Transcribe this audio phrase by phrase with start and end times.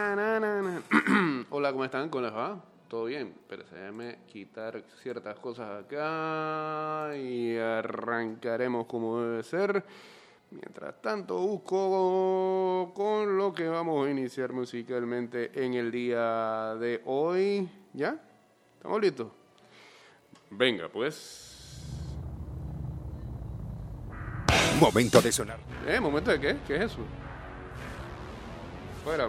[1.50, 2.08] Hola, ¿cómo están?
[2.08, 2.58] ¿Cómo les va?
[2.88, 3.34] ¿Todo bien?
[3.46, 9.84] Pero déjame quitar ciertas cosas acá y arrancaremos como debe ser.
[10.52, 17.68] Mientras tanto, busco con lo que vamos a iniciar musicalmente en el día de hoy.
[17.92, 18.16] ¿Ya?
[18.78, 19.28] ¿Estamos listos?
[20.48, 21.84] Venga, pues.
[24.80, 25.58] Momento de sonar.
[25.86, 26.00] ¿Eh?
[26.00, 26.56] ¿Momento de qué?
[26.66, 27.00] ¿Qué es eso?
[29.04, 29.28] Fuera.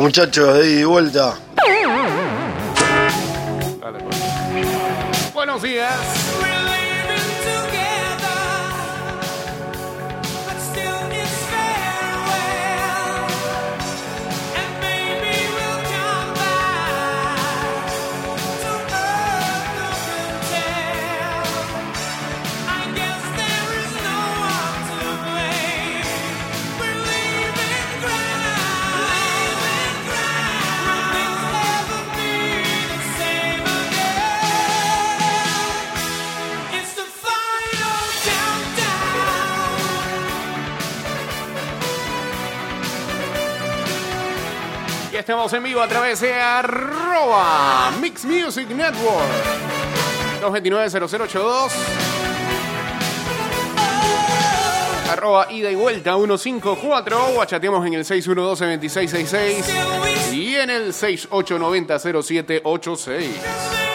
[0.00, 1.34] Muchachos, de vuelta.
[1.56, 1.88] Pues.
[5.34, 6.17] Buenos días.
[45.28, 49.28] Estamos en vivo a través de arroba Mix Music Network.
[50.40, 51.70] 229-0082.
[55.10, 63.87] Arroba ida y vuelta 154 o chateamos en el 612-2666 y en el 6890-0786.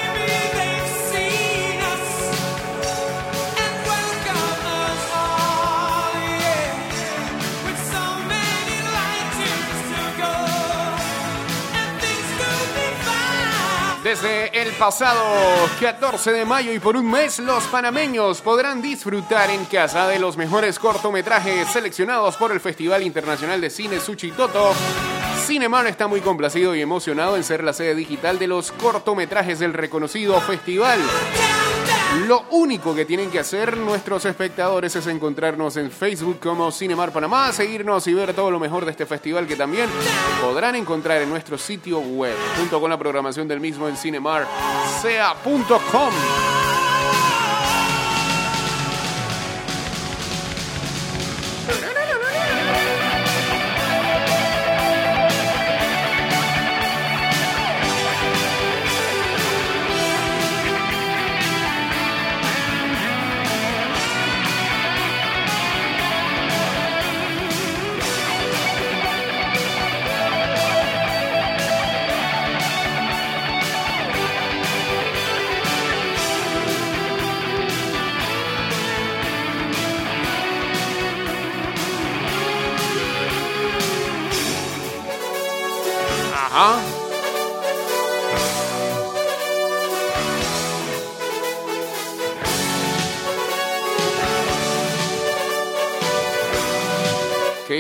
[14.14, 15.24] Desde el pasado
[15.82, 20.38] 14 de mayo y por un mes, los panameños podrán disfrutar en casa de los
[20.38, 24.74] mejores cortometrajes seleccionados por el Festival Internacional de Cine Suchitoto.
[25.48, 29.74] Cinemar está muy complacido y emocionado en ser la sede digital de los cortometrajes del
[29.74, 31.00] reconocido festival.
[32.20, 37.52] Lo único que tienen que hacer nuestros espectadores es encontrarnos en Facebook como Cinemar Panamá,
[37.52, 39.90] seguirnos y ver todo lo mejor de este festival que también
[40.40, 46.83] podrán encontrar en nuestro sitio web, junto con la programación del mismo en cinemarsea.com.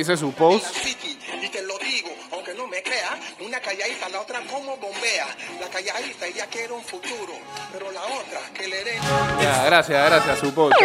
[0.03, 0.65] dice su post?
[0.75, 5.27] City, y te lo digo, aunque no me crea, una calladita, la otra como bombea.
[5.61, 7.33] La calladita ella quiere un futuro,
[7.71, 9.01] pero la otra que le den
[9.41, 10.75] Ya, gracias, gracias, su post.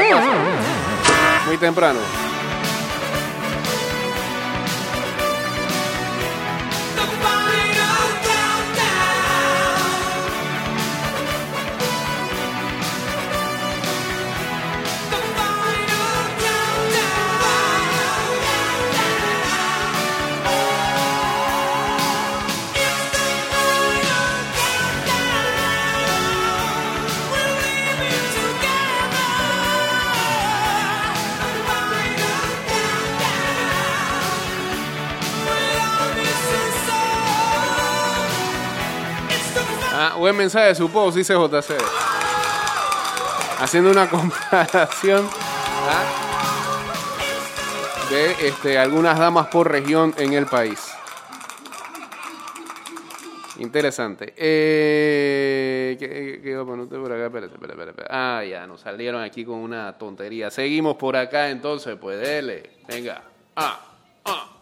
[1.46, 1.98] Muy temprano.
[40.18, 41.76] Buen mensaje de su post, dice JC.
[43.60, 45.28] Haciendo una comparación
[45.88, 46.04] ah,
[48.10, 50.92] de este, algunas damas por región en el país.
[53.58, 54.34] Interesante.
[54.36, 57.26] Eh, ¿qué, qué por acá?
[57.26, 58.04] Espérate, espérate, espérate.
[58.08, 60.50] Ah, ya, nos salieron aquí con una tontería.
[60.50, 62.78] Seguimos por acá entonces, pues dele.
[62.86, 63.22] Venga.
[63.56, 63.80] Ah,
[64.24, 64.57] ah.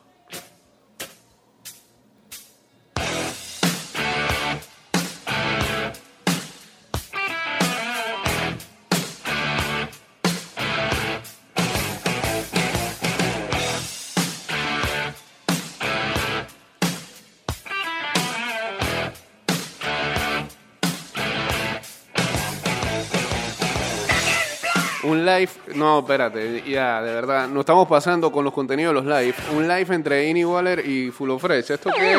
[25.74, 29.34] No, espérate, ya, de verdad, nos estamos pasando con los contenidos de los live.
[29.54, 31.72] Un live entre Ini Waller y Full of Fresh.
[31.72, 32.18] ¿Esto qué es?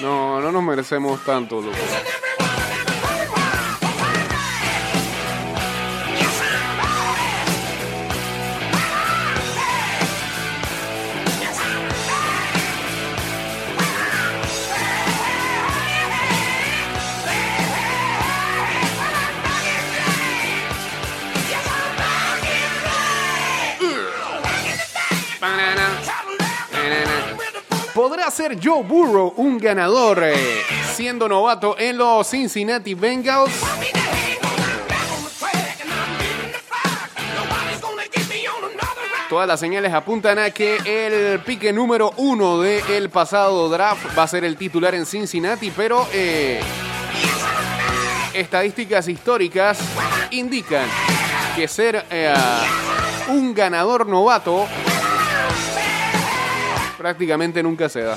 [0.00, 1.76] No, no nos merecemos tanto, loco.
[28.32, 30.62] Ser Joe Burrow un ganador eh,
[30.94, 33.52] siendo novato en los Cincinnati Bengals?
[39.28, 44.28] Todas las señales apuntan a que el pique número uno del pasado draft va a
[44.28, 46.60] ser el titular en Cincinnati, pero eh,
[48.32, 49.78] estadísticas históricas
[50.30, 50.86] indican
[51.54, 52.34] que ser eh,
[53.28, 54.66] un ganador novato
[57.02, 58.16] prácticamente nunca se da.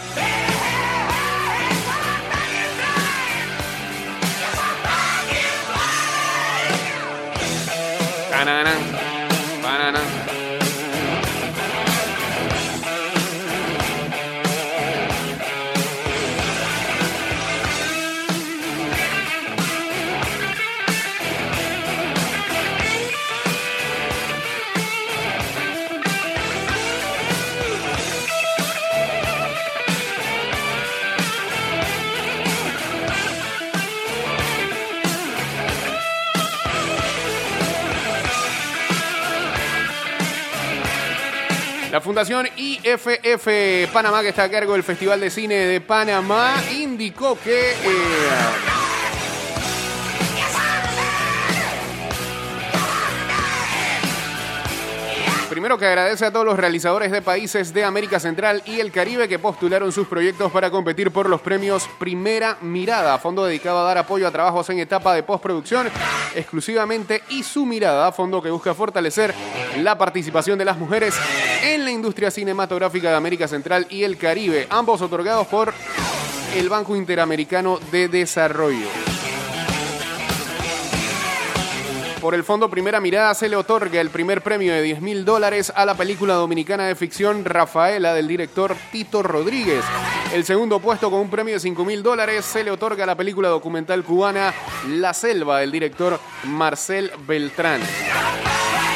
[41.96, 47.40] La Fundación IFF Panamá, que está a cargo del Festival de Cine de Panamá, indicó
[47.42, 48.75] que eh,
[55.66, 59.28] Primero que agradece a todos los realizadores de países de América Central y el Caribe
[59.28, 63.98] que postularon sus proyectos para competir por los premios Primera Mirada, fondo dedicado a dar
[63.98, 65.90] apoyo a trabajos en etapa de postproducción
[66.36, 69.34] exclusivamente y su mirada, fondo que busca fortalecer
[69.80, 71.16] la participación de las mujeres
[71.64, 75.74] en la industria cinematográfica de América Central y el Caribe, ambos otorgados por
[76.56, 78.86] el Banco Interamericano de Desarrollo.
[82.22, 85.72] Por el Fondo Primera Mirada se le otorga el primer premio de 10 mil dólares
[85.76, 89.84] a la película dominicana de ficción Rafaela del director Tito Rodríguez.
[90.34, 93.16] El segundo puesto con un premio de 5 mil dólares se le otorga a la
[93.16, 94.54] película documental cubana
[94.90, 97.82] La Selva del director Marcel Beltrán.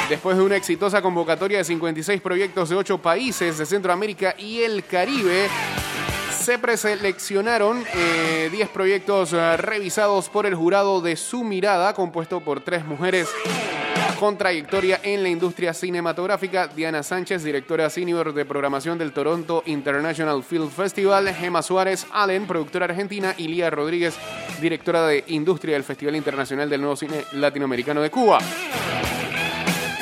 [0.09, 4.83] Después de una exitosa convocatoria de 56 proyectos de 8 países de Centroamérica y el
[4.85, 5.47] Caribe,
[6.49, 12.61] se preseleccionaron eh, 10 proyectos eh, revisados por el jurado de su mirada, compuesto por
[12.61, 13.29] tres mujeres
[14.19, 16.67] con trayectoria en la industria cinematográfica.
[16.67, 21.31] Diana Sánchez, directora senior de programación del Toronto International Film Festival.
[21.35, 23.35] Gema Suárez Allen, productora argentina.
[23.37, 24.15] Y Lía Rodríguez,
[24.59, 28.39] directora de industria del Festival Internacional del Nuevo Cine Latinoamericano de Cuba.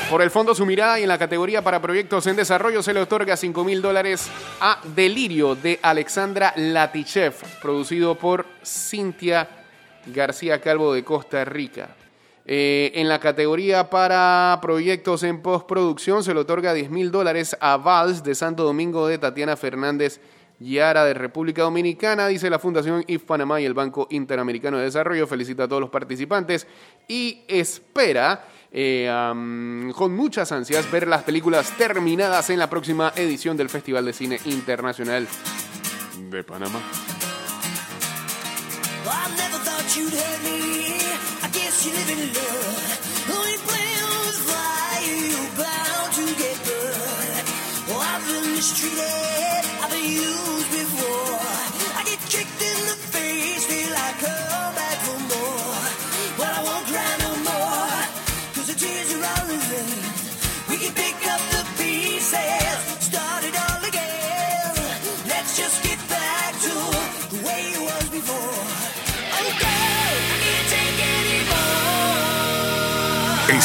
[0.10, 3.02] Por el fondo Su Mirada y en la categoría para proyectos en desarrollo se le
[3.02, 4.30] otorga 5 mil dólares
[4.62, 9.50] a Delirio de Alexandra Latichev, producido por Cintia
[10.06, 11.90] García Calvo de Costa Rica.
[12.46, 17.76] Eh, en la categoría para proyectos en postproducción se le otorga 10 mil dólares a
[17.76, 20.22] Vals de Santo Domingo de Tatiana Fernández
[20.60, 25.28] Yara de República Dominicana, dice la Fundación IF Panamá y el Banco Interamericano de Desarrollo.
[25.28, 26.66] Felicita a todos los participantes
[27.08, 29.10] y espera eh,
[29.96, 34.40] con muchas ansias ver las películas terminadas en la próxima edición del Festival de Cine
[34.46, 35.28] Internacional
[36.30, 36.80] de Panamá.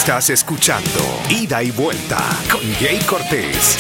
[0.03, 2.19] Estás escuchando Ida y Vuelta
[2.51, 3.79] con Jay Cortés.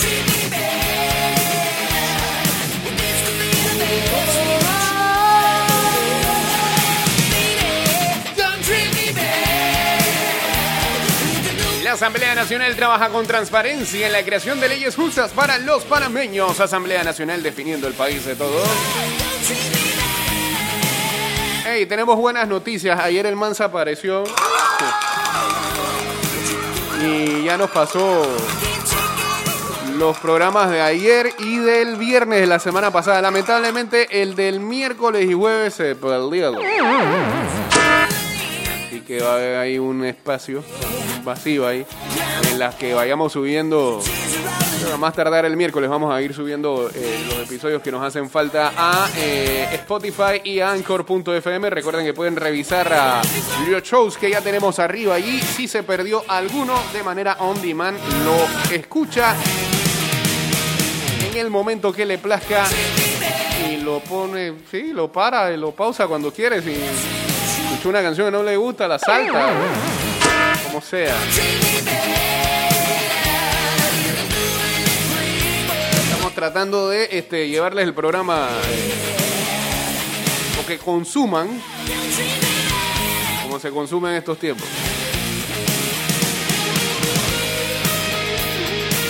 [11.82, 16.60] La Asamblea Nacional trabaja con transparencia en la creación de leyes justas para los panameños.
[16.60, 18.68] Asamblea Nacional definiendo el país de todos.
[21.66, 23.00] Hey, tenemos buenas noticias.
[23.00, 24.22] Ayer el Mansa apareció.
[27.04, 28.22] Y ya nos pasó
[29.96, 33.20] los programas de ayer y del viernes de la semana pasada.
[33.20, 36.54] Lamentablemente el del miércoles y jueves se perdió.
[38.86, 40.62] Así que va a haber ahí un espacio
[41.24, 41.84] vacío ahí
[42.50, 44.00] en las que vayamos subiendo.
[44.82, 48.28] Bueno, más tardar el miércoles vamos a ir subiendo eh, los episodios que nos hacen
[48.28, 51.70] falta a eh, Spotify y Anchor.fm.
[51.70, 53.22] Recuerden que pueden revisar a
[53.68, 55.40] los shows que ya tenemos arriba allí.
[55.40, 59.34] Si se perdió alguno de manera on demand, lo escucha
[61.30, 62.64] en el momento que le plazca
[63.70, 66.60] y lo pone, sí, lo para, lo pausa cuando quiere.
[66.60, 69.52] Si escucha una canción que no le gusta, la salta,
[70.64, 71.14] como sea.
[76.42, 78.92] Tratando de este, llevarles el programa eh,
[80.60, 81.48] o que consuman
[83.44, 84.66] como se consume en estos tiempos.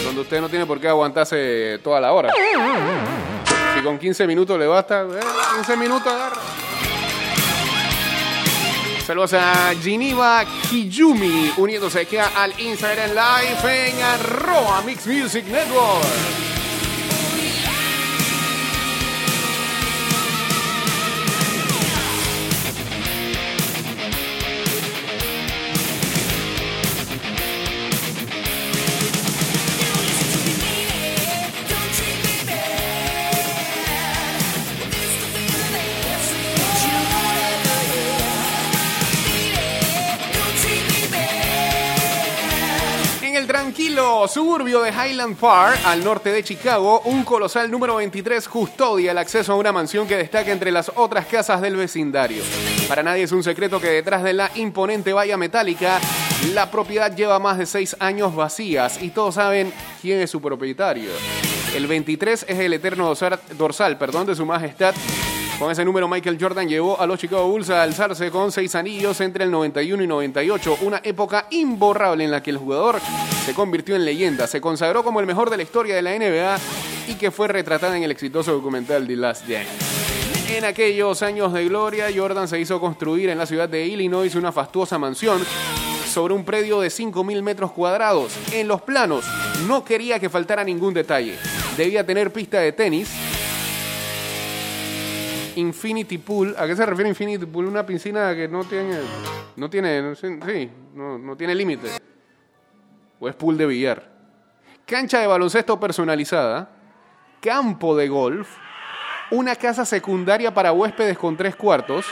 [0.05, 2.35] Donde usted no tiene por qué aguantarse toda la hora.
[3.75, 5.21] Si con 15 minutos le basta, eh,
[5.55, 6.43] 15 minutos agarra.
[9.07, 16.52] Saludos a Geneva Kijumi uniéndose aquí al Instagram Live en arroba Mix Music Network.
[44.33, 49.53] Suburbio de Highland Park, al norte de Chicago, un colosal número 23 custodia el acceso
[49.53, 52.43] a una mansión que destaca entre las otras casas del vecindario.
[52.89, 56.01] Para nadie es un secreto que detrás de la imponente valla metálica,
[56.55, 59.71] la propiedad lleva más de seis años vacías y todos saben
[60.01, 61.11] quién es su propietario.
[61.77, 64.95] El 23 es el eterno dorsal, dorsal perdón, de su majestad.
[65.63, 69.21] Con ese número, Michael Jordan llevó a los Chicago Bulls a alzarse con seis anillos
[69.21, 72.99] entre el 91 y 98, una época imborrable en la que el jugador
[73.47, 76.59] se convirtió en leyenda, se consagró como el mejor de la historia de la NBA
[77.13, 79.71] y que fue retratada en el exitoso documental The Last Dance.
[80.49, 84.51] En aquellos años de gloria, Jordan se hizo construir en la ciudad de Illinois una
[84.51, 85.41] fastuosa mansión
[86.13, 88.33] sobre un predio de 5.000 metros cuadrados.
[88.51, 89.25] En los planos,
[89.69, 91.39] no quería que faltara ningún detalle.
[91.77, 93.09] Debía tener pista de tenis,
[95.57, 96.55] Infinity Pool.
[96.59, 97.67] ¿A qué se refiere Infinity Pool?
[97.67, 98.99] Una piscina que no tiene.
[99.57, 100.03] No tiene.
[100.03, 101.89] no Sí, no, no tiene límite.
[103.21, 104.11] O es pool de billar.
[104.87, 106.71] Cancha de baloncesto personalizada.
[107.41, 108.49] Campo de golf.
[109.31, 112.07] Una casa secundaria para huéspedes con tres cuartos.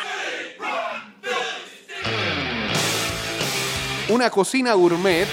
[4.09, 5.29] Una cocina gourmet.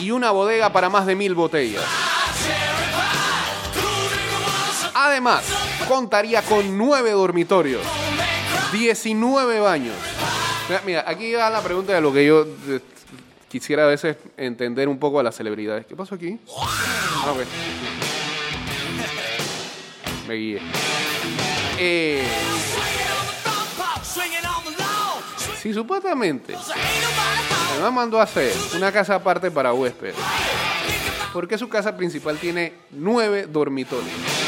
[0.00, 2.05] Y una bodega para más de mil botellas.
[5.06, 5.44] Además,
[5.86, 7.80] contaría con nueve dormitorios,
[8.72, 9.94] 19 baños.
[10.68, 12.80] Mira, Mira, aquí va la pregunta de lo que yo eh,
[13.48, 15.86] quisiera a veces entender un poco a las celebridades.
[15.86, 16.40] ¿Qué pasó aquí?
[16.58, 17.38] Ah, ok.
[20.26, 20.60] Me guié.
[21.78, 22.26] Eh,
[25.62, 26.56] si supuestamente
[27.80, 30.16] me mandó a hacer una casa aparte para huéspedes,
[31.32, 34.45] ¿por qué su casa principal tiene nueve dormitorios?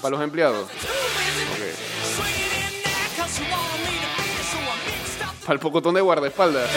[0.00, 0.68] Para los empleados.
[5.42, 6.68] Para el pocotón de guardaespaldas.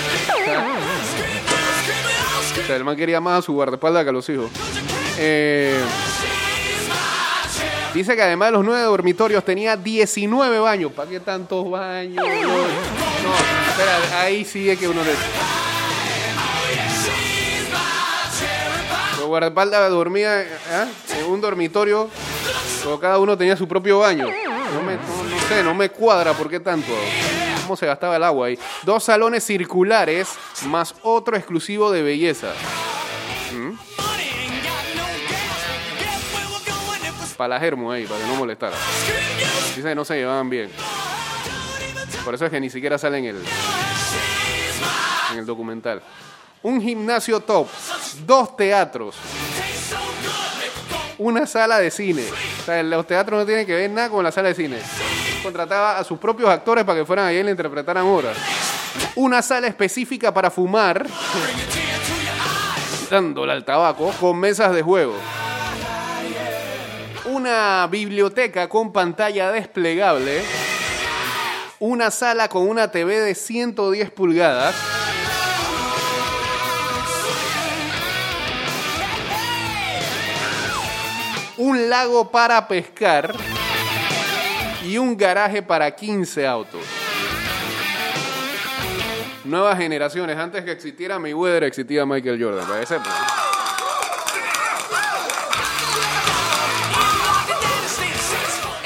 [2.70, 4.50] El man quería más a su guardaespaldas que a los hijos.
[5.18, 5.82] Eh,
[7.96, 10.92] Dice que además de los nueve dormitorios tenía 19 baños.
[10.92, 12.26] ¿Para qué tantos baños?
[12.26, 15.65] No, espera, ahí es que uno le...
[19.26, 20.48] Guardaespaldas dormía ¿eh?
[21.20, 22.10] en un dormitorio,
[22.84, 24.28] pero cada uno tenía su propio baño.
[24.74, 26.92] No, me, no, sé, no me cuadra por qué tanto.
[27.64, 28.60] ¿Cómo se gastaba el agua ahí?
[28.84, 30.30] Dos salones circulares
[30.68, 32.54] más otro exclusivo de belleza.
[37.38, 38.78] Para la germo ahí, para que no molestara.
[39.76, 40.72] Dice que no se llevaban bien.
[42.24, 43.44] Por eso es que ni siquiera sale en el,
[45.32, 46.02] en el documental.
[46.64, 47.68] Un gimnasio top,
[48.26, 49.16] dos teatros,
[51.18, 52.24] una sala de cine.
[52.62, 54.80] O sea, los teatros no tienen que ver nada con la sala de cine.
[55.44, 58.38] Contrataba a sus propios actores para que fueran ahí y le interpretaran obras.
[59.16, 61.06] Una sala específica para fumar,
[63.10, 65.16] dándole al tabaco, con mesas de juego.
[67.26, 70.44] Una biblioteca con pantalla desplegable.
[71.80, 74.76] Una sala con una TV de 110 pulgadas.
[81.58, 83.34] Un lago para pescar
[84.84, 86.82] y un garaje para 15 autos.
[89.44, 90.38] Nuevas generaciones.
[90.38, 92.68] Antes que existiera Mayweather, existía Michael Jordan.
[92.68, 93.14] Para sepan.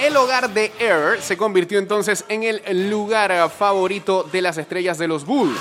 [0.02, 5.08] El hogar de Air se convirtió entonces en el lugar favorito de las estrellas de
[5.08, 5.60] los Bulls.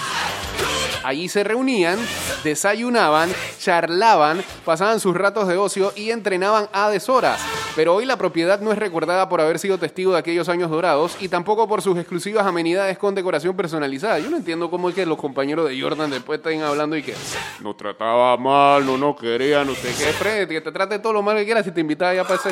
[1.09, 1.99] Allí se reunían,
[2.45, 7.41] desayunaban, charlaban, pasaban sus ratos de ocio y entrenaban a deshoras.
[7.75, 11.17] Pero hoy la propiedad no es recordada por haber sido testigo de aquellos años dorados
[11.19, 14.19] y tampoco por sus exclusivas amenidades con decoración personalizada.
[14.19, 17.15] Yo no entiendo cómo es que los compañeros de Jordan después estén hablando y que
[17.61, 20.13] nos trataba mal, no nos quería, no sé qué.
[20.13, 22.51] Fred, que te trate todo lo mal que quieras si te invitaba ya para, ese-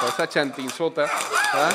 [0.00, 1.06] para esa chantinzota.
[1.52, 1.68] ¿ah?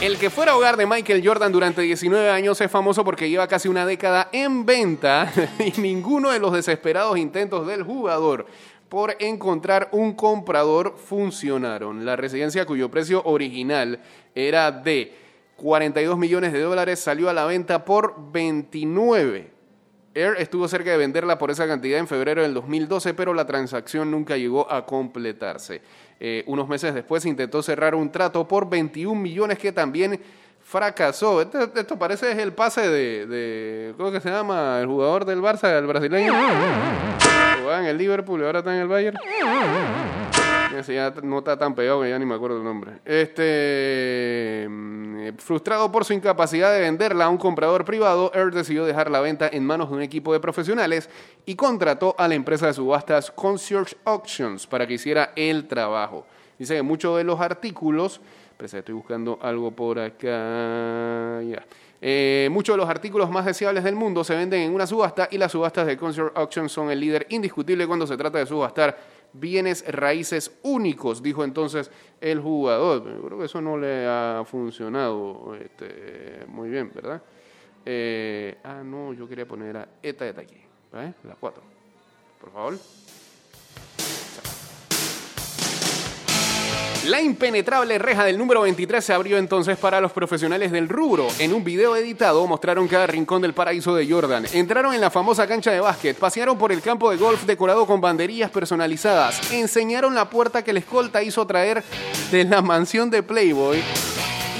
[0.00, 3.66] El que fuera hogar de Michael Jordan durante 19 años es famoso porque lleva casi
[3.66, 8.46] una década en venta y ninguno de los desesperados intentos del jugador
[8.88, 12.06] por encontrar un comprador funcionaron.
[12.06, 14.00] La residencia cuyo precio original
[14.36, 15.16] era de
[15.56, 19.50] 42 millones de dólares salió a la venta por 29.
[20.14, 24.12] Air estuvo cerca de venderla por esa cantidad en febrero del 2012, pero la transacción
[24.12, 25.82] nunca llegó a completarse.
[26.20, 30.20] Eh, unos meses después intentó cerrar un trato por 21 millones que también
[30.64, 31.40] fracasó.
[31.40, 34.80] Esto, esto parece es el pase de, de- ¿Cómo que se llama?
[34.80, 36.32] El jugador del Barça, el brasileño.
[37.60, 39.16] Jugaba en el Liverpool y ahora está en el Bayern.
[40.76, 42.92] Ese ya no está tan pegado que ya ni me acuerdo el nombre.
[43.04, 49.10] Este, mm, frustrado por su incapacidad de venderla a un comprador privado, Earth decidió dejar
[49.10, 51.08] la venta en manos de un equipo de profesionales
[51.46, 56.26] y contrató a la empresa de subastas Concierge Auctions para que hiciera el trabajo.
[56.58, 58.20] Dice que muchos de los artículos,
[58.60, 61.40] estoy buscando algo por acá.
[62.00, 65.38] Eh, muchos de los artículos más deseables del mundo se venden en una subasta y
[65.38, 68.96] las subastas de Concert Auction son el líder indiscutible cuando se trata de subastar
[69.32, 73.04] bienes raíces únicos, dijo entonces el jugador.
[73.04, 77.22] Yo creo que eso no le ha funcionado este, muy bien, ¿verdad?
[77.84, 80.60] Eh, ah, no, yo quería poner a esta de aquí,
[80.92, 81.14] ¿vale?
[81.24, 81.62] La 4.
[82.40, 82.78] Por favor.
[87.06, 91.28] La impenetrable reja del número 23 se abrió entonces para los profesionales del rubro.
[91.38, 94.44] En un video editado mostraron cada rincón del paraíso de Jordan.
[94.52, 98.00] Entraron en la famosa cancha de básquet, pasearon por el campo de golf decorado con
[98.00, 101.82] banderillas personalizadas, enseñaron la puerta que el escolta hizo traer
[102.30, 103.82] de la mansión de Playboy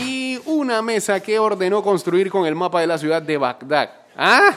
[0.01, 3.91] y una mesa que ordenó construir con el mapa de la ciudad de Bagdad.
[4.17, 4.53] ¿Ah?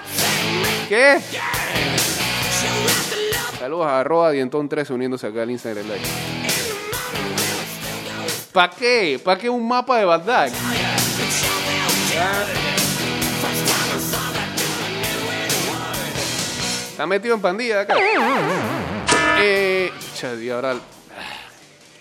[0.87, 1.17] ¿Qué?
[3.59, 6.31] Saludos a arroba dientón 13 uniéndose acá al Instagram Live.
[8.53, 9.19] ¿Para qué?
[9.23, 10.49] ¿Para qué un mapa de Bagdad?
[16.91, 17.95] Está metido en pandilla acá.
[19.39, 19.91] Eh,
[20.41, 20.75] y ahora.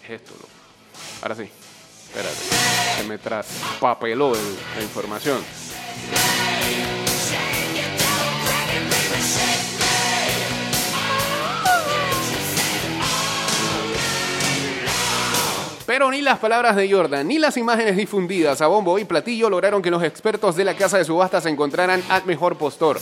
[0.07, 0.49] ¿Qué es esto, loco?
[1.23, 1.49] Ahora sí.
[2.09, 2.35] Espérate.
[2.99, 5.39] Se me traspapeló el- la información.
[15.91, 19.83] Pero ni las palabras de Jordan, ni las imágenes difundidas a bombo y platillo lograron
[19.83, 23.01] que los expertos de la casa de subastas encontraran al mejor postor.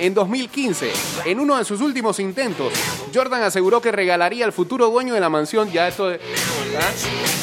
[0.00, 0.92] En 2015,
[1.26, 2.72] en uno de sus últimos intentos,
[3.14, 6.18] Jordan aseguró que regalaría al futuro dueño de la mansión, ya esto de-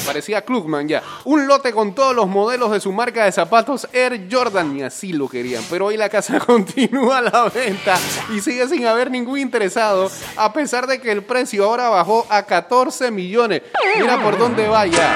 [0.08, 4.28] parecía Klugman ya, un lote con todos los modelos de su marca de zapatos Air
[4.32, 5.64] Jordan, y así lo querían.
[5.70, 7.96] Pero hoy la casa continúa a la venta
[8.36, 12.42] y sigue sin haber ningún interesado, a pesar de que el precio ahora bajó a
[12.44, 13.62] 14 millones.
[14.00, 15.16] Mira por dónde vaya,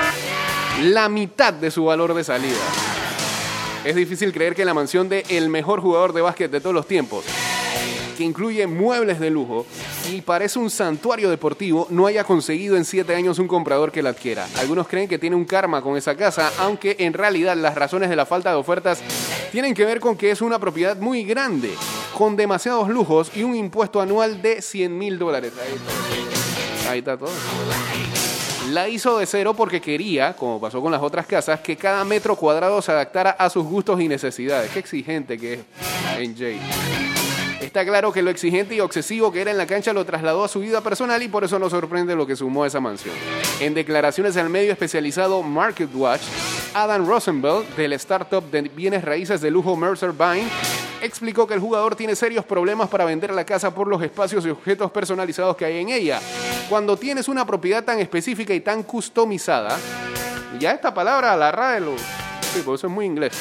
[0.83, 2.59] la mitad de su valor de salida.
[3.83, 6.85] Es difícil creer que la mansión de el mejor jugador de básquet de todos los
[6.85, 7.25] tiempos,
[8.15, 9.65] que incluye muebles de lujo
[10.11, 14.11] y parece un santuario deportivo, no haya conseguido en siete años un comprador que la
[14.11, 14.47] adquiera.
[14.59, 18.15] Algunos creen que tiene un karma con esa casa, aunque en realidad las razones de
[18.15, 19.01] la falta de ofertas
[19.51, 21.73] tienen que ver con que es una propiedad muy grande,
[22.15, 25.53] con demasiados lujos y un impuesto anual de 100 mil dólares.
[26.87, 27.31] Ahí está todo.
[28.71, 32.37] La hizo de cero porque quería, como pasó con las otras casas, que cada metro
[32.37, 34.71] cuadrado se adaptara a sus gustos y necesidades.
[34.71, 35.59] Qué exigente que es
[36.17, 36.57] NJ.
[37.59, 40.47] Está claro que lo exigente y obsesivo que era en la cancha lo trasladó a
[40.47, 43.13] su vida personal y por eso no sorprende lo que sumó a esa mansión.
[43.59, 46.21] En declaraciones al medio especializado Market Watch,
[46.73, 50.47] Adam Rosenbell, del startup de bienes raíces de lujo Mercer Vine,
[51.01, 54.49] explicó que el jugador tiene serios problemas para vender la casa por los espacios y
[54.49, 56.21] objetos personalizados que hay en ella.
[56.71, 59.77] Cuando tienes una propiedad tan específica y tan customizada,
[60.57, 61.97] ya esta palabra la RAE lo...
[61.97, 63.33] Sí, por eso es muy inglés.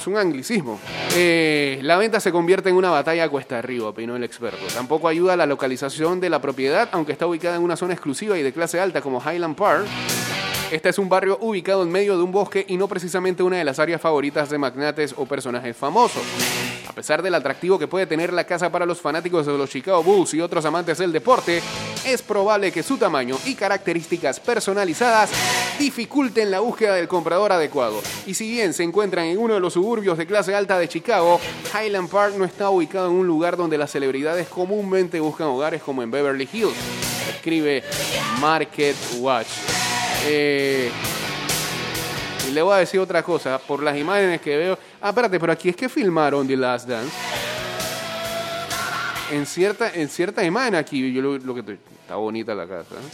[0.00, 0.80] Es un anglicismo.
[1.14, 4.64] Eh, la venta se convierte en una batalla cuesta arriba, opinó el experto.
[4.72, 8.42] Tampoco ayuda la localización de la propiedad, aunque está ubicada en una zona exclusiva y
[8.42, 9.84] de clase alta como Highland Park.
[10.70, 13.64] Este es un barrio ubicado en medio de un bosque y no precisamente una de
[13.64, 16.22] las áreas favoritas de magnates o personajes famosos.
[16.88, 20.02] A pesar del atractivo que puede tener la casa para los fanáticos de los Chicago
[20.02, 21.62] Bulls y otros amantes del deporte,
[22.04, 25.30] es probable que su tamaño y características personalizadas
[25.78, 28.00] dificulten la búsqueda del comprador adecuado.
[28.26, 31.40] Y si bien se encuentran en uno de los suburbios de clase alta de Chicago,
[31.72, 36.02] Highland Park no está ubicado en un lugar donde las celebridades comúnmente buscan hogares como
[36.02, 36.74] en Beverly Hills,
[37.30, 37.84] escribe
[38.40, 39.85] Market Watch.
[40.28, 40.90] Eh,
[42.48, 44.78] y le voy a decir otra cosa, por las imágenes que veo.
[45.00, 47.12] Ah, espérate, pero aquí es que filmaron The Last Dance.
[49.32, 53.08] En cierta, en cierta imagen aquí, yo lo, que estoy- está bonita la casa, ¿eh?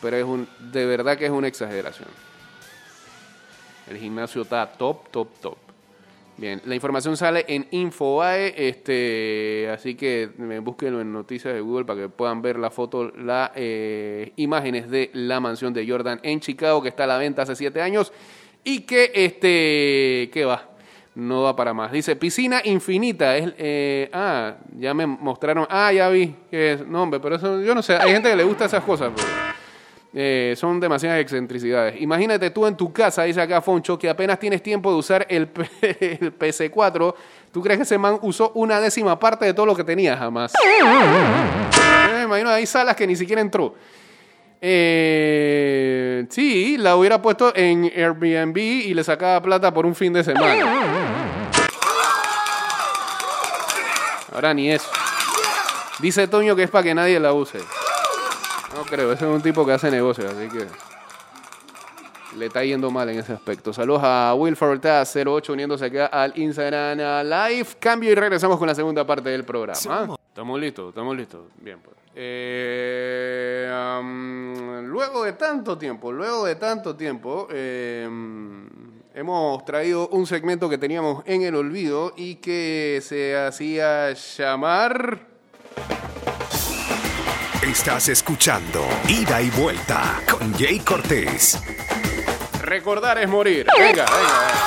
[0.00, 2.08] pero es un, de verdad que es una exageración.
[3.86, 5.58] El gimnasio está top, top, top.
[6.36, 10.30] Bien, la información sale en Infobae, este, así que
[10.62, 13.52] búsquenlo en noticias de Google para que puedan ver la foto, las
[14.36, 17.80] imágenes de la mansión de Jordan en Chicago que está a la venta hace siete
[17.80, 18.12] años
[18.64, 20.70] y que, este, ¿qué va?
[21.14, 21.92] No va para más.
[21.92, 23.36] Dice piscina infinita.
[23.36, 25.66] Es, eh, ah, ya me mostraron.
[25.70, 26.86] Ah, ya vi que es.
[26.86, 27.94] No, hombre, pero eso, yo no sé.
[27.94, 29.12] Hay gente que le gusta esas cosas.
[29.14, 29.53] pero,
[30.16, 32.00] eh, son demasiadas excentricidades.
[32.00, 35.48] Imagínate tú en tu casa, dice acá Foncho, que apenas tienes tiempo de usar el,
[35.82, 37.14] el PC4.
[37.50, 40.52] ¿Tú crees que ese man usó una décima parte de todo lo que tenía jamás?
[40.78, 43.74] Yo me imagino hay salas que ni siquiera entró.
[44.60, 50.22] Eh, sí, la hubiera puesto en Airbnb y le sacaba plata por un fin de
[50.22, 50.64] semana.
[54.32, 54.88] Ahora ni eso.
[55.98, 57.58] Dice Toño que es para que nadie la use.
[58.74, 60.66] No creo, ese es un tipo que hace negocios, así que
[62.36, 63.72] le está yendo mal en ese aspecto.
[63.72, 67.68] Saludos a Will Fortas 08 uniéndose acá al Instagram Live.
[67.78, 70.18] Cambio y regresamos con la segunda parte del programa.
[70.28, 71.42] Estamos listos, estamos listos.
[71.60, 71.96] Bien, pues.
[72.16, 73.68] Eh,
[74.84, 78.08] luego de tanto tiempo, luego de tanto tiempo, eh,
[79.14, 85.32] hemos traído un segmento que teníamos en el olvido y que se hacía llamar...
[87.64, 91.58] Estás escuchando Ida y Vuelta con Jay Cortés.
[92.60, 93.66] Recordar es morir.
[93.78, 94.04] Venga, venga.
[94.04, 94.64] venga.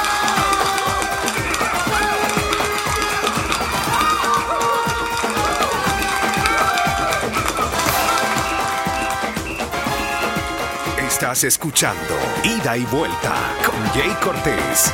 [11.08, 14.92] Estás escuchando Ida y Vuelta con Jay Cortés.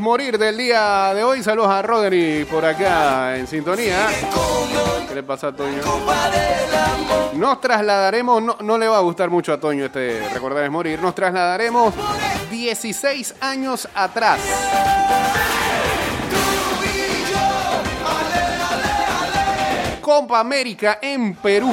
[0.00, 1.42] Morir del día de hoy.
[1.42, 4.08] Saludos a Rodri por acá en sintonía.
[5.08, 5.80] ¿Qué le pasa a Toño?
[7.34, 11.00] Nos trasladaremos, no, no le va a gustar mucho a Toño este Recordar es Morir,
[11.00, 11.94] nos trasladaremos
[12.50, 14.40] 16 años atrás.
[20.00, 21.72] Copa América en Perú.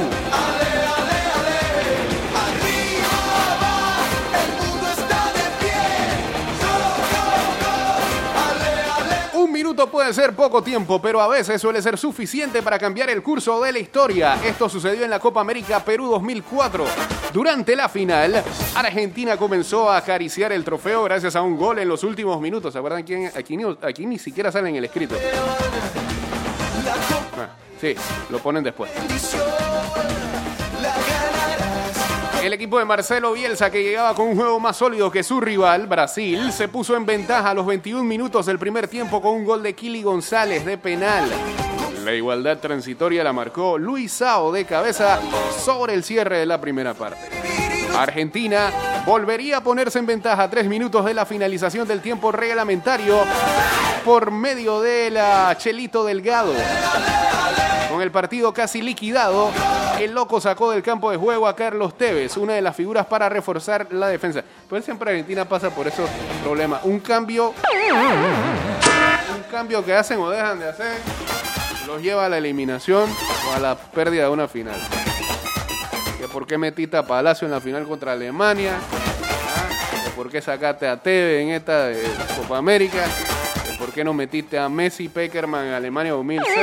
[9.98, 13.72] Puede ser poco tiempo, pero a veces suele ser suficiente para cambiar el curso de
[13.72, 14.38] la historia.
[14.46, 16.86] Esto sucedió en la Copa América Perú 2004.
[17.34, 18.44] Durante la final,
[18.76, 22.74] Argentina comenzó a acariciar el trofeo gracias a un gol en los últimos minutos.
[22.74, 23.00] ¿Se acuerdan?
[23.00, 25.16] Aquí ni, aquí ni siquiera sale en el escrito.
[27.36, 27.50] Ah,
[27.82, 27.96] sí,
[28.30, 28.92] lo ponen después.
[32.48, 35.86] El equipo de Marcelo Bielsa, que llegaba con un juego más sólido que su rival,
[35.86, 39.62] Brasil, se puso en ventaja a los 21 minutos del primer tiempo con un gol
[39.62, 41.30] de Kili González de penal.
[42.06, 45.20] La igualdad transitoria la marcó Luis Sao de cabeza
[45.60, 47.47] sobre el cierre de la primera parte.
[47.98, 48.72] Argentina
[49.06, 53.20] volvería a ponerse en ventaja tres minutos de la finalización del tiempo reglamentario
[54.06, 56.54] por medio de la Chelito Delgado.
[57.90, 59.50] Con el partido casi liquidado,
[60.00, 63.30] el loco sacó del campo de juego a Carlos Tevez, una de las figuras para
[63.30, 64.44] reforzar la defensa.
[64.70, 66.10] Pues siempre Argentina pasa por esos
[66.44, 66.82] problemas.
[66.84, 67.54] Un cambio,
[69.36, 70.98] un cambio que hacen o dejan de hacer,
[71.88, 73.10] los lleva a la eliminación
[73.50, 74.76] o a la pérdida de una final.
[76.38, 80.10] Por qué metiste a Palacio en la final contra Alemania, ¿Ah?
[80.15, 82.00] por qué sacaste a Tevez en esta de
[82.39, 83.06] Copa América,
[83.80, 86.56] por qué no metiste a Messi Peckerman en Alemania 2006.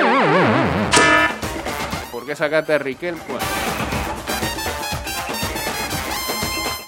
[2.12, 3.20] ¿Por qué sacaste a Riquelme?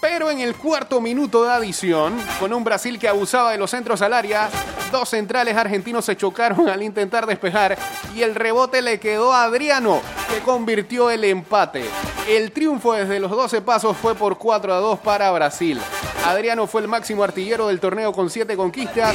[0.00, 4.00] Pero en el cuarto minuto de adición, con un Brasil que abusaba de los centros
[4.00, 4.48] al área,
[4.92, 7.76] dos centrales argentinos se chocaron al intentar despejar
[8.14, 10.00] y el rebote le quedó a Adriano,
[10.32, 11.82] que convirtió el empate.
[12.28, 15.80] El triunfo desde los 12 pasos fue por 4 a 2 para Brasil.
[16.26, 19.14] Adriano fue el máximo artillero del torneo con 7 conquistas,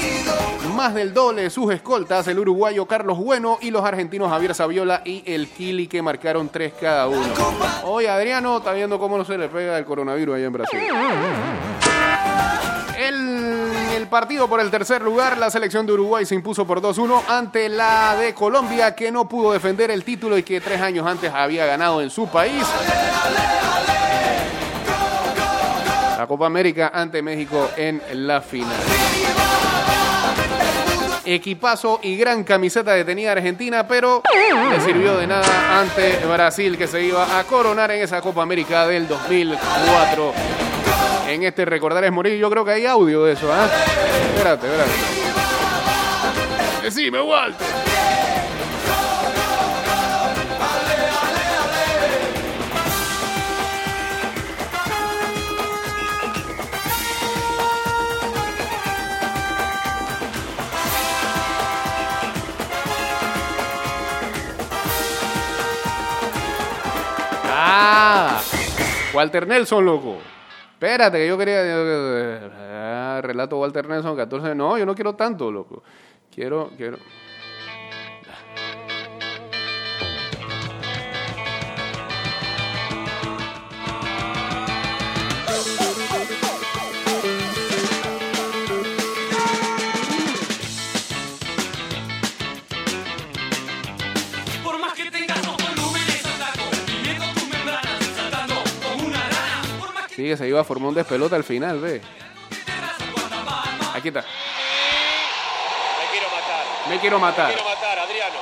[0.76, 5.02] más del doble de sus escoltas, el uruguayo Carlos Bueno y los argentinos Javier Saviola
[5.04, 7.28] y el Kili que marcaron 3 cada uno.
[7.84, 10.80] Hoy Adriano está viendo cómo no se le pega el coronavirus allá en Brasil.
[12.98, 17.24] El, el partido por el tercer lugar, la selección de Uruguay se impuso por 2-1
[17.28, 21.30] ante la de Colombia, que no pudo defender el título y que tres años antes
[21.34, 22.64] había ganado en su país.
[26.22, 28.78] La Copa América ante México en la final.
[31.26, 34.22] Equipazo y gran camiseta detenida Argentina, pero
[34.70, 38.86] le sirvió de nada ante Brasil, que se iba a coronar en esa Copa América
[38.86, 40.34] del 2004
[41.28, 42.38] en este Recordar es Morir.
[42.38, 43.68] Yo creo que hay audio de eso, ¿ah?
[44.36, 44.92] Espérate, espérate.
[46.84, 47.66] Decime, Walter.
[69.14, 70.18] Walter Nelson, loco.
[70.74, 71.62] Espérate, que yo quería.
[72.54, 74.56] Ah, relato Walter Nelson, 14.
[74.56, 75.84] No, yo no quiero tanto, loco.
[76.34, 76.98] Quiero, quiero.
[100.32, 102.00] Que se iba a formar un despelote al final, ve.
[103.94, 104.22] Aquí está.
[104.22, 106.66] Me quiero matar.
[106.88, 107.48] Me quiero matar.
[107.50, 108.40] Me quiero matar, Adriano.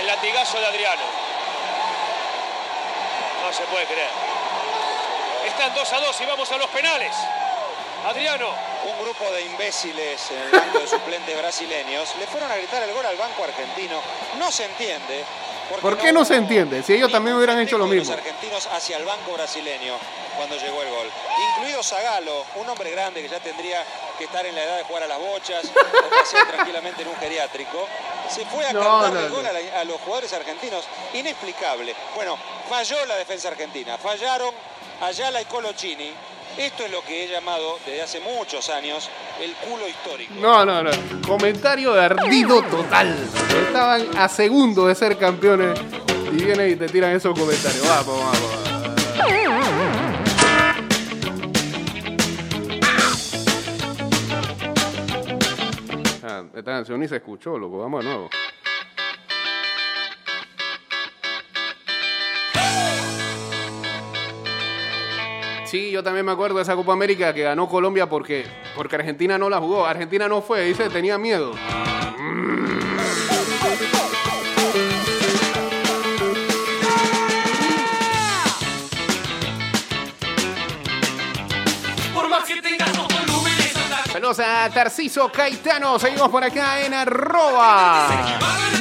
[0.00, 1.02] El latigazo de Adriano.
[3.44, 4.08] No se puede creer.
[5.48, 7.14] Están 2 a 2 y vamos a los penales.
[8.06, 8.48] Adriano.
[8.82, 12.94] Un grupo de imbéciles en el banco de suplentes brasileños le fueron a gritar el
[12.94, 14.00] gol al banco argentino.
[14.38, 15.26] No se entiende.
[15.80, 16.82] ¿Por qué no se entiende?
[16.82, 18.14] Si ellos también hubieran hecho lo de los mismo.
[18.14, 19.94] argentinos hacia el banco brasileño
[20.36, 21.10] cuando llegó el gol.
[21.56, 23.84] Incluido Zagalo, un hombre grande que ya tendría
[24.18, 27.16] que estar en la edad de jugar a las bochas o pasear tranquilamente en un
[27.16, 27.86] geriátrico.
[28.28, 29.48] Se fue a No, cantar no, el gol no.
[29.48, 30.84] a, la- a los jugadores argentinos.
[31.14, 31.94] Inexplicable.
[32.14, 32.36] Bueno,
[32.68, 33.96] falló la defensa argentina.
[33.98, 34.54] Fallaron
[35.02, 36.12] Ayala y Colochini.
[36.58, 39.08] Esto es lo que he llamado desde hace muchos años
[39.40, 40.34] el culo histórico.
[40.40, 40.90] No, no, no.
[41.26, 43.16] Comentario ardido total.
[43.66, 45.80] Estaban a segundo de ser campeones
[46.32, 47.86] y vienen y te tiran esos comentarios.
[47.86, 48.70] Vamos, vamos.
[56.22, 57.78] Ah, esta canción ni se escuchó, loco.
[57.78, 58.30] Vamos de nuevo.
[65.70, 69.38] Sí, yo también me acuerdo de esa Copa América que ganó Colombia porque, porque Argentina
[69.38, 69.86] no la jugó.
[69.86, 71.52] Argentina no fue, dice, tenía miedo.
[84.12, 86.00] Saludos a Tarciso Caetano.
[86.00, 88.08] Seguimos por acá en arroba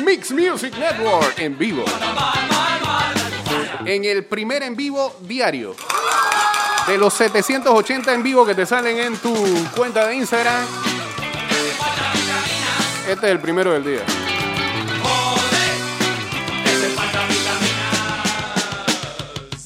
[0.04, 1.86] Mix Music Network en vivo.
[3.86, 5.76] En el primer en vivo diario.
[6.90, 9.32] De los 780 en vivo que te salen en tu
[9.76, 10.66] cuenta de Instagram.
[13.08, 14.00] Este es el primero del día.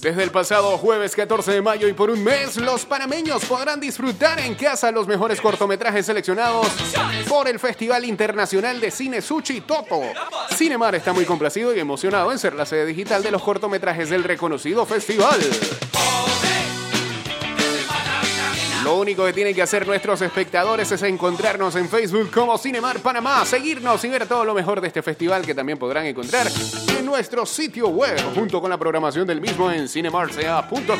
[0.02, 4.42] Desde el pasado jueves 14 de mayo y por un mes, los panameños podrán disfrutar
[4.42, 6.68] en casa los mejores cortometrajes seleccionados
[7.30, 10.02] por el Festival Internacional de Cine Suchi Toto.
[10.54, 14.26] Cinemar está muy complacido y emocionado en ser la sede digital de los cortometrajes del
[14.26, 15.40] reconocido festival.
[18.84, 23.46] Lo único que tienen que hacer nuestros espectadores es encontrarnos en Facebook como Cinemar Panamá,
[23.46, 26.48] seguirnos y ver todo lo mejor de este festival que también podrán encontrar
[26.98, 30.98] en nuestro sitio web junto con la programación del mismo en cinemarsea.com.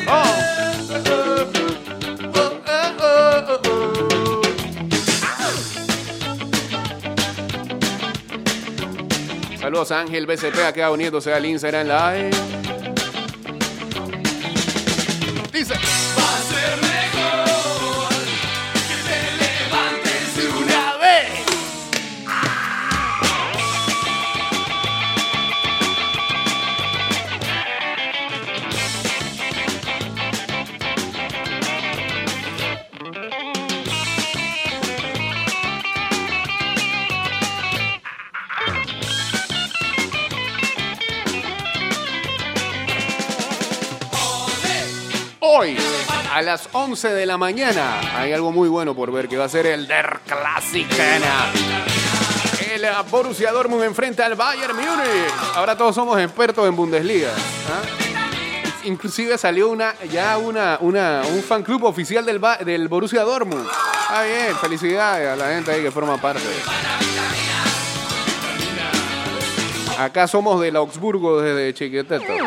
[9.60, 12.30] Saludos a Ángel BCP acá uniéndose al Instagram Live.
[15.52, 15.93] Dice.
[45.56, 45.76] Hoy,
[46.32, 49.48] a las 11 de la mañana, hay algo muy bueno por ver que va a
[49.48, 51.52] ser el Der Klassikena.
[52.72, 55.32] El Borussia Dortmund enfrenta al Bayern Múnich.
[55.54, 57.30] Ahora todos somos expertos en Bundesliga.
[57.30, 57.82] ¿ah?
[58.82, 63.68] Inclusive salió una ya una, una un fan club oficial del, del Borussia Dortmund.
[64.02, 66.42] Está bien, felicidades a la gente ahí que forma parte.
[70.00, 72.26] Acá somos del Augsburgo desde Chiqueteto.
[72.26, 72.42] Sí.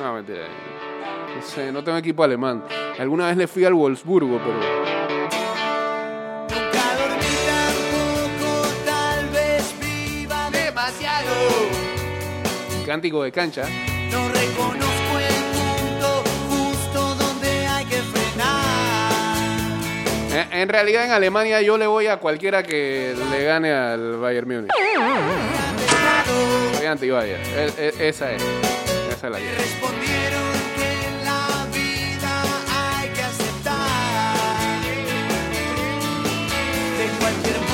[0.00, 0.73] No, mentira.
[1.44, 2.64] No sé, no tengo equipo alemán.
[2.98, 4.54] Alguna vez le fui al Wolfsburgo, pero.
[6.48, 11.30] Nunca dormí tampoco, tal vez viva demasiado.
[12.86, 13.62] Cántico de cancha.
[14.10, 19.12] No reconozco el punto justo donde hay que frenar.
[20.52, 24.70] En realidad, en Alemania yo le voy a cualquiera que le gane al Bayern Múnich.
[26.76, 27.42] Soy anti-Bayern.
[27.56, 28.42] E- e- Esa es.
[29.12, 30.13] Esa es la que.
[37.24, 37.73] De cualquier modo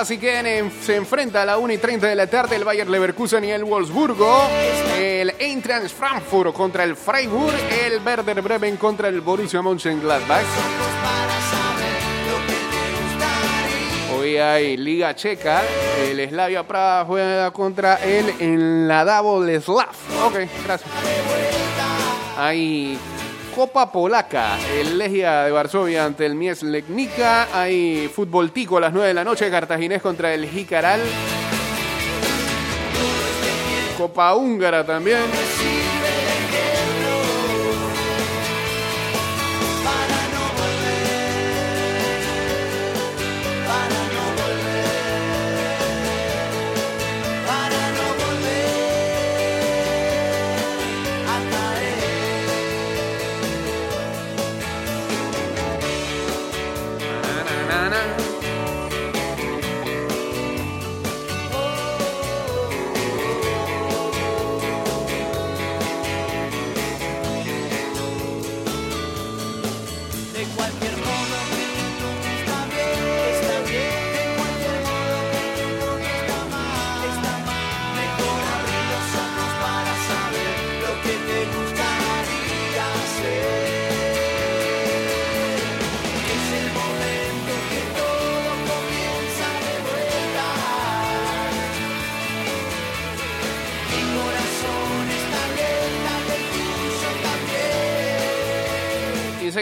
[0.00, 3.44] Klassiken, en- se enfrenta a la 1 y 30 de la tarde el Bayer Leverkusen
[3.44, 4.48] y el Wolfsburgo.
[4.98, 7.52] El Eintracht Frankfurt contra el Freiburg.
[7.84, 10.40] El Werder Bremen contra el Borussia Mönchengladbach.
[14.18, 15.60] Hoy hay Liga Checa.
[16.02, 19.90] El Slavia Praga juega contra el Enladavo Slav.
[20.24, 20.34] Ok,
[20.64, 20.90] gracias.
[22.38, 22.98] Hay
[23.60, 27.46] Copa Polaca, el Legia de Varsovia ante el Mies Legnica.
[27.52, 30.98] Hay fútbol tico a las 9 de la noche, Cartaginés contra el Jicaral.
[33.98, 35.20] Copa húngara también.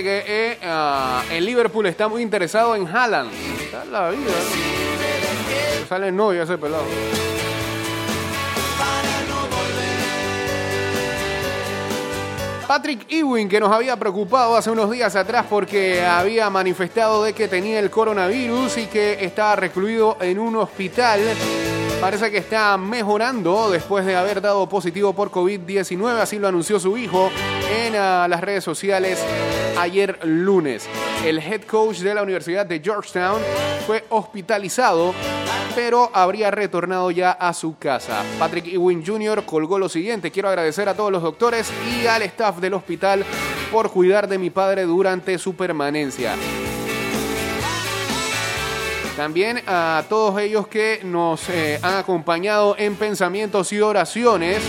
[0.02, 3.32] Que eh, ah, el Liverpool está muy interesado en Haaland.
[3.60, 4.20] Está la vida.
[4.20, 5.86] ¿no?
[5.88, 6.84] Sale novio ese pelado.
[12.68, 17.48] Patrick Ewing, que nos había preocupado hace unos días atrás porque había manifestado de que
[17.48, 21.20] tenía el coronavirus y que estaba recluido en un hospital.
[22.00, 26.96] Parece que está mejorando después de haber dado positivo por COVID-19, así lo anunció su
[26.96, 27.28] hijo
[27.68, 29.18] en ah, las redes sociales
[29.76, 30.88] ayer lunes.
[31.24, 33.42] El head coach de la Universidad de Georgetown
[33.84, 35.12] fue hospitalizado,
[35.74, 38.22] pero habría retornado ya a su casa.
[38.38, 39.44] Patrick Ewing Jr.
[39.44, 41.68] colgó lo siguiente, quiero agradecer a todos los doctores
[42.00, 43.24] y al staff del hospital
[43.72, 46.36] por cuidar de mi padre durante su permanencia.
[49.18, 54.62] También a todos ellos que nos eh, han acompañado en pensamientos y oraciones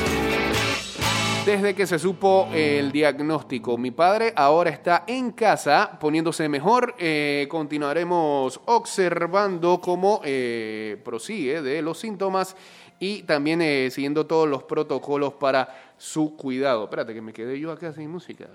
[1.46, 3.78] desde que se supo el diagnóstico.
[3.78, 6.96] Mi padre ahora está en casa poniéndose mejor.
[6.98, 12.56] Eh, continuaremos observando cómo eh, prosigue de los síntomas
[13.00, 16.84] y también eh, siguiendo todos los protocolos para su cuidado.
[16.86, 18.48] Espérate que me quedé yo acá sin música.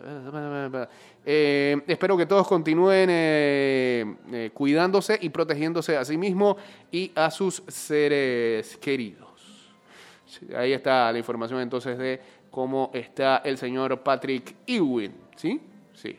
[1.25, 6.57] Eh, espero que todos continúen eh, cuidándose y protegiéndose a sí mismos
[6.93, 9.29] y a sus seres queridos.
[10.57, 12.21] Ahí está la información entonces de
[12.51, 15.15] cómo está el señor Patrick Ewing.
[15.37, 15.61] ¿Sí?
[15.95, 16.17] Sí.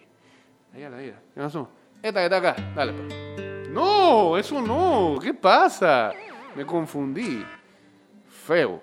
[0.74, 1.22] Ahí la vida.
[1.34, 1.70] ¿Qué pasó?
[2.02, 2.74] Esta que está acá.
[2.76, 2.94] Dale.
[2.94, 3.70] pues.
[3.70, 5.20] No, eso no.
[5.22, 6.14] ¿Qué pasa?
[6.56, 7.44] Me confundí.
[8.46, 8.82] Feo.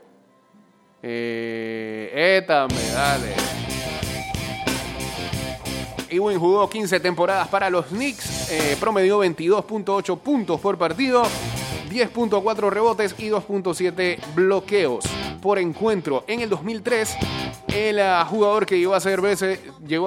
[1.02, 3.34] Eh, esta me dale.
[6.18, 11.22] Jugó 15 temporadas para los Knicks, eh, promedió 22.8 puntos por partido,
[11.90, 15.04] 10.4 rebotes y 2.7 bloqueos
[15.40, 16.24] por encuentro.
[16.26, 17.16] En el 2003,
[17.74, 19.58] el ah, jugador que llegó a ser veces,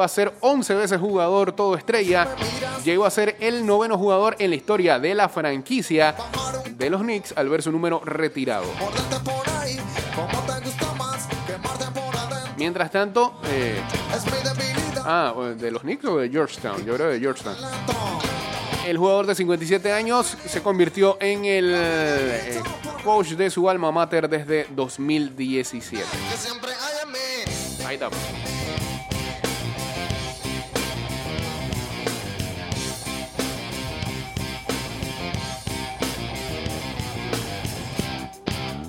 [0.02, 2.28] a ser 11 veces jugador todo estrella,
[2.84, 6.16] llegó a ser el noveno jugador en la historia de la franquicia
[6.70, 8.66] de los Knicks al ver su número retirado.
[12.58, 13.82] Mientras tanto, eh,
[15.04, 16.86] ah, ¿de los Knicks o de Georgetown?
[16.86, 17.56] Yo creo de Georgetown.
[18.86, 22.62] El jugador de 57 años se convirtió en el eh,
[23.04, 26.06] coach de su alma mater desde 2017.
[27.86, 28.10] Ahí está.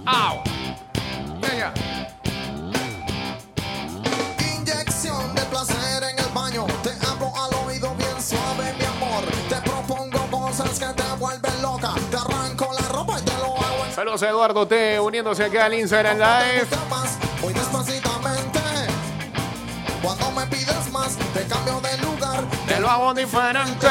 [0.06, 0.42] ¡Au!
[1.42, 1.72] Ya.
[4.40, 6.66] Inyección de placer en el baño.
[6.82, 9.24] Te hablo al oído bien suave, mi amor.
[9.48, 11.94] Te propongo cosas que te vuelven loca.
[12.10, 15.66] Te arranco la ropa y te lo hago en Saludos a Eduardo T uniéndose acá
[15.66, 16.66] al Instagram Live.
[17.42, 17.95] Muy despacitamente.
[20.06, 22.44] Cuando me pides más, te cambio de lugar.
[22.68, 23.88] Te lo hago diferente.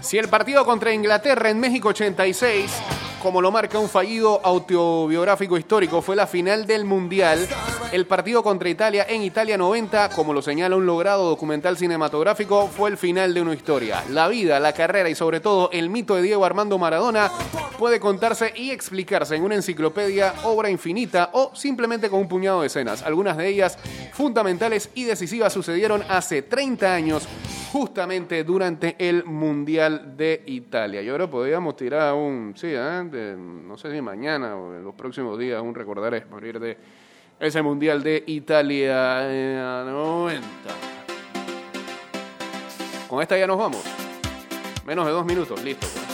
[0.00, 2.70] Si el partido contra Inglaterra en México 86,
[3.24, 7.48] como lo marca un fallido autobiográfico histórico, fue la final del Mundial,
[7.90, 12.90] el partido contra Italia en Italia 90, como lo señala un logrado documental cinematográfico, fue
[12.90, 14.04] el final de una historia.
[14.10, 17.30] La vida, la carrera y sobre todo el mito de Diego Armando Maradona
[17.78, 22.66] puede contarse y explicarse en una enciclopedia, obra infinita o simplemente con un puñado de
[22.66, 23.02] escenas.
[23.04, 23.78] Algunas de ellas
[24.12, 27.26] fundamentales y decisivas sucedieron hace 30 años
[27.74, 31.02] justamente durante el Mundial de Italia.
[31.02, 33.04] Yo que podríamos tirar un, sí, ¿eh?
[33.14, 36.76] No sé si mañana o en los próximos días, un recordaré morir de
[37.38, 40.48] ese Mundial de Italia 90.
[43.08, 43.82] Con esta ya nos vamos.
[44.84, 45.86] Menos de dos minutos, listo.
[45.92, 46.04] pues.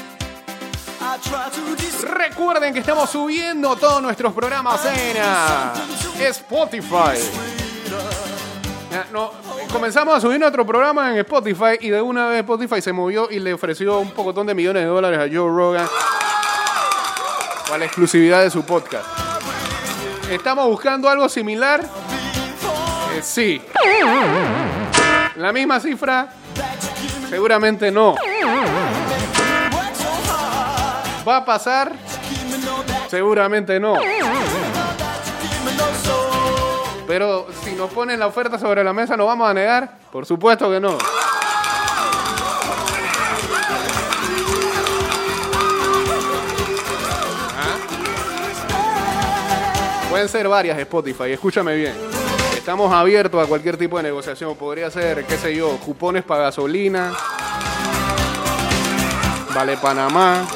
[2.03, 5.73] Recuerden que estamos subiendo todos nuestros programas en ah,
[6.19, 7.19] Spotify.
[9.11, 9.31] No,
[9.73, 13.39] comenzamos a subir nuestro programa en Spotify y de una vez Spotify se movió y
[13.39, 15.87] le ofreció un pocotón de millones de dólares a Joe Rogan
[17.71, 19.07] para la exclusividad de su podcast.
[20.29, 21.81] ¿Estamos buscando algo similar?
[23.15, 23.63] Eh, sí.
[25.37, 26.31] ¿La misma cifra?
[27.29, 28.17] Seguramente no.
[31.27, 31.93] ¿Va a pasar?
[33.09, 33.95] Seguramente no.
[37.07, 39.97] Pero si nos ponen la oferta sobre la mesa, ¿nos vamos a negar?
[40.11, 40.99] Por supuesto que no.
[50.11, 51.95] Pueden ser varias Spotify, escúchame bien.
[52.57, 54.57] Estamos abiertos a cualquier tipo de negociación.
[54.57, 57.13] Podría ser, qué sé yo, cupones para gasolina,
[59.55, 60.47] Vale Panamá.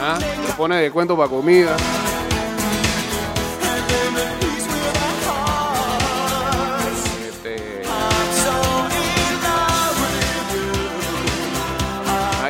[0.00, 0.18] ¿Ah?
[0.46, 1.76] Cupones de cuento para comida.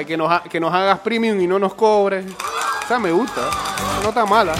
[0.09, 2.25] Que nos, que nos hagas premium y no nos cobres.
[2.85, 3.43] O sea, me gusta.
[4.03, 4.55] No está mala.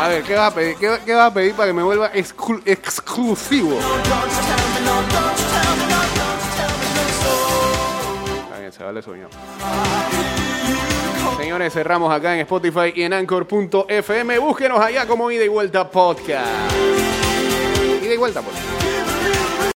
[0.00, 0.76] A ver, ¿qué vas a pedir?
[0.76, 3.78] ¿Qué, qué vas a pedir para que me vuelva exclu- exclusivo?
[8.58, 9.28] Bien, se vale soñar.
[11.38, 14.38] Señores, cerramos acá en Spotify y en Anchor.fm.
[14.38, 16.46] Búsquenos allá como Ida y Vuelta Podcast.
[18.02, 18.56] Ida y Vuelta, pues.